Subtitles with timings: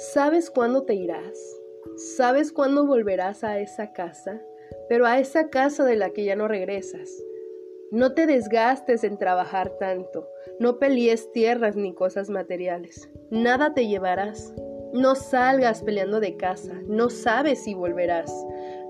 [0.00, 1.38] ¿Sabes cuándo te irás?
[2.16, 4.40] ¿Sabes cuándo volverás a esa casa?
[4.88, 7.10] Pero a esa casa de la que ya no regresas.
[7.90, 10.26] No te desgastes en trabajar tanto,
[10.58, 13.10] no pelees tierras ni cosas materiales.
[13.30, 14.54] Nada te llevarás.
[14.94, 18.32] No salgas peleando de casa, no sabes si volverás.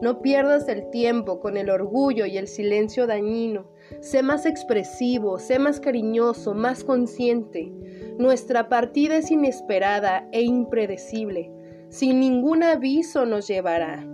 [0.01, 3.71] No pierdas el tiempo con el orgullo y el silencio dañino.
[4.01, 7.73] Sé más expresivo, sé más cariñoso, más consciente.
[8.21, 11.51] Nuestra partida es inesperada e impredecible.
[11.89, 14.05] Sin ningún aviso nos llevará.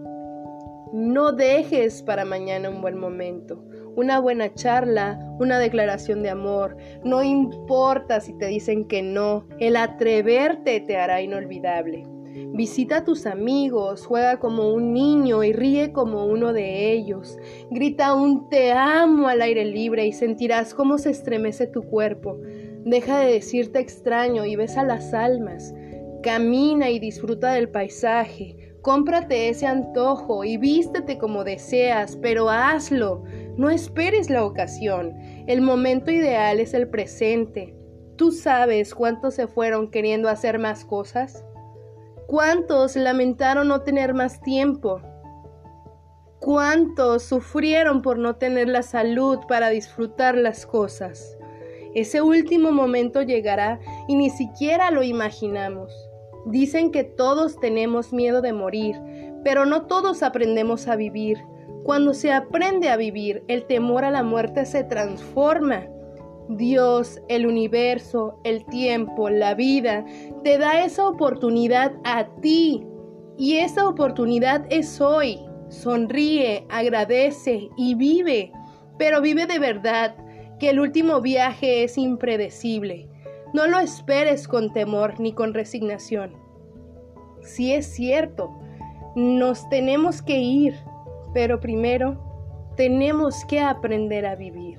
[0.93, 3.65] No dejes para mañana un buen momento,
[3.97, 6.77] una buena charla, una declaración de amor.
[7.03, 12.07] No importa si te dicen que no, el atreverte te hará inolvidable.
[12.53, 17.39] Visita a tus amigos, juega como un niño y ríe como uno de ellos.
[17.71, 22.39] Grita un te amo al aire libre y sentirás cómo se estremece tu cuerpo.
[22.87, 25.75] Deja de decirte extraño y besa las almas.
[26.23, 28.77] Camina y disfruta del paisaje.
[28.81, 33.25] Cómprate ese antojo y vístete como deseas, pero hazlo.
[33.57, 35.17] No esperes la ocasión.
[35.49, 37.75] El momento ideal es el presente.
[38.15, 41.45] ¿Tú sabes cuántos se fueron queriendo hacer más cosas?
[42.29, 45.01] ¿Cuántos lamentaron no tener más tiempo?
[46.39, 51.36] ¿Cuántos sufrieron por no tener la salud para disfrutar las cosas?
[51.97, 55.91] Ese último momento llegará y ni siquiera lo imaginamos.
[56.45, 58.97] Dicen que todos tenemos miedo de morir,
[59.43, 61.39] pero no todos aprendemos a vivir.
[61.85, 65.89] Cuando se aprende a vivir, el temor a la muerte se transforma
[66.51, 70.05] Dios, el universo, el tiempo, la vida,
[70.45, 72.87] te da esa oportunidad a ti.
[73.39, 75.41] Y esa oportunidad es hoy.
[75.71, 78.53] Sonríe, agradece y vive.
[78.99, 80.15] Pero vive de verdad,
[80.59, 83.09] que el último viaje es impredecible.
[83.53, 86.33] No lo esperes con temor ni con resignación.
[87.43, 88.51] Si es cierto,
[89.15, 90.75] nos tenemos que ir,
[91.33, 92.23] pero primero
[92.77, 94.79] tenemos que aprender a vivir.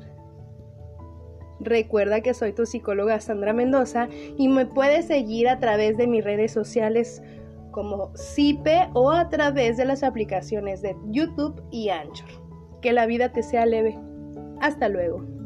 [1.59, 6.23] Recuerda que soy tu psicóloga Sandra Mendoza y me puedes seguir a través de mis
[6.23, 7.21] redes sociales
[7.71, 12.29] como CIPE o a través de las aplicaciones de YouTube y Anchor.
[12.81, 13.97] Que la vida te sea leve.
[14.61, 15.36] Hasta luego.